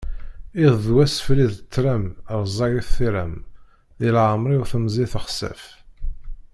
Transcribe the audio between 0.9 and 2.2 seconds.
wass fell-i d ṭṭlam